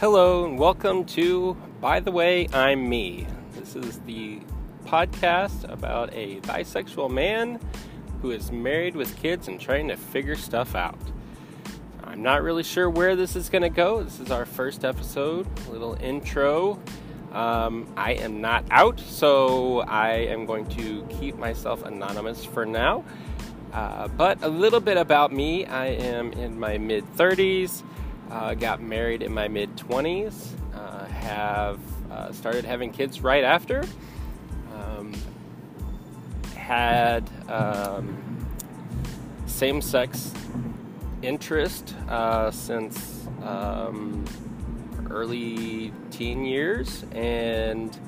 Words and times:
Hello, 0.00 0.44
and 0.44 0.60
welcome 0.60 1.04
to 1.06 1.56
By 1.80 1.98
the 1.98 2.12
Way, 2.12 2.46
I'm 2.52 2.88
Me. 2.88 3.26
This 3.56 3.74
is 3.74 3.98
the 4.06 4.38
podcast 4.84 5.68
about 5.68 6.14
a 6.14 6.40
bisexual 6.42 7.10
man 7.10 7.58
who 8.22 8.30
is 8.30 8.52
married 8.52 8.94
with 8.94 9.16
kids 9.16 9.48
and 9.48 9.60
trying 9.60 9.88
to 9.88 9.96
figure 9.96 10.36
stuff 10.36 10.76
out. 10.76 11.00
I'm 12.04 12.22
not 12.22 12.44
really 12.44 12.62
sure 12.62 12.88
where 12.88 13.16
this 13.16 13.34
is 13.34 13.50
going 13.50 13.62
to 13.62 13.68
go. 13.70 14.04
This 14.04 14.20
is 14.20 14.30
our 14.30 14.46
first 14.46 14.84
episode, 14.84 15.48
a 15.66 15.72
little 15.72 15.94
intro. 16.00 16.80
Um, 17.32 17.92
I 17.96 18.12
am 18.12 18.40
not 18.40 18.66
out, 18.70 19.00
so 19.00 19.80
I 19.80 20.10
am 20.10 20.46
going 20.46 20.66
to 20.76 21.04
keep 21.10 21.36
myself 21.38 21.84
anonymous 21.84 22.44
for 22.44 22.64
now. 22.64 23.04
Uh, 23.72 24.06
but 24.06 24.44
a 24.44 24.48
little 24.48 24.78
bit 24.78 24.96
about 24.96 25.32
me 25.32 25.66
I 25.66 25.86
am 25.86 26.32
in 26.34 26.60
my 26.60 26.78
mid 26.78 27.04
30s, 27.16 27.82
uh, 28.30 28.54
got 28.54 28.80
married 28.80 29.22
in 29.22 29.32
my 29.32 29.48
mid 29.48 29.76
20s, 29.76 30.46
uh, 30.74 31.04
have 31.06 31.80
uh, 32.10 32.32
started 32.32 32.64
having 32.64 32.92
kids 32.92 33.20
right 33.20 33.44
after, 33.44 33.84
um, 34.74 35.12
had 36.54 37.28
um, 37.48 38.46
same 39.46 39.80
sex 39.80 40.32
interest 41.22 41.94
uh, 42.08 42.50
since 42.50 43.26
um, 43.42 44.24
early 45.10 45.92
teen 46.10 46.44
years 46.44 47.04
and 47.12 47.98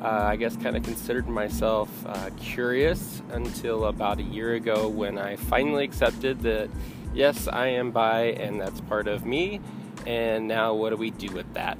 uh, 0.00 0.26
I 0.28 0.36
guess 0.36 0.56
kind 0.56 0.76
of 0.76 0.82
considered 0.82 1.28
myself 1.28 1.88
uh, 2.06 2.30
curious 2.36 3.22
until 3.30 3.86
about 3.86 4.18
a 4.18 4.22
year 4.22 4.54
ago 4.54 4.88
when 4.88 5.16
I 5.16 5.36
finally 5.36 5.84
accepted 5.84 6.40
that 6.42 6.68
yes, 7.14 7.48
I 7.48 7.68
am 7.68 7.92
bi 7.92 8.24
and 8.24 8.60
that's 8.60 8.80
part 8.82 9.08
of 9.08 9.24
me. 9.24 9.60
And 10.06 10.48
now, 10.48 10.74
what 10.74 10.90
do 10.90 10.96
we 10.96 11.10
do 11.10 11.32
with 11.32 11.52
that? 11.54 11.78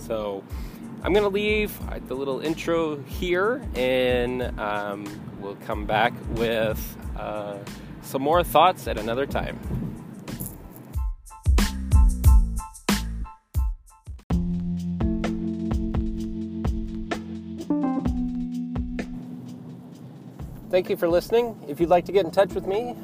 So, 0.00 0.42
I'm 1.02 1.14
to 1.14 1.28
leave 1.28 1.72
the 2.08 2.14
little 2.14 2.40
intro 2.40 3.00
here 3.02 3.62
and 3.74 4.58
um, 4.58 5.06
we'll 5.38 5.56
come 5.66 5.86
back 5.86 6.12
with 6.30 6.96
uh, 7.16 7.58
some 8.02 8.22
more 8.22 8.42
thoughts 8.42 8.86
at 8.88 8.98
another 8.98 9.26
time. 9.26 9.58
Thank 20.70 20.88
you 20.88 20.96
for 20.96 21.08
listening. 21.08 21.60
If 21.66 21.80
you'd 21.80 21.88
like 21.88 22.04
to 22.04 22.12
get 22.12 22.24
in 22.24 22.30
touch 22.30 22.54
with 22.54 22.66
me, 22.66 22.94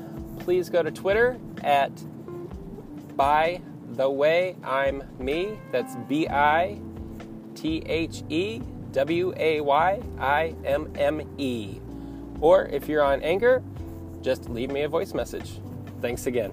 please 0.47 0.71
go 0.71 0.81
to 0.81 0.93
Twitter 0.93 1.37
at 1.65 1.91
by 3.17 3.61
the 3.95 4.09
way 4.09 4.55
I'm 4.63 5.03
me. 5.19 5.59
That's 5.73 5.97
B 6.09 6.29
I 6.29 6.79
T 7.57 7.83
H 7.85 8.23
E 8.29 8.61
W 8.93 9.35
A 9.37 9.61
Y 9.61 10.01
I 10.21 10.55
M 10.65 10.93
M 10.97 11.21
E. 11.37 11.81
Or 12.41 12.67
if 12.67 12.87
you're 12.87 13.03
on 13.03 13.23
Anchor, 13.23 13.61
just 14.23 14.49
leave 14.49 14.71
me 14.71 14.83
a 14.83 14.89
voice 14.89 15.15
message. 15.15 15.61
Thanks 16.01 16.29
again. 16.29 16.53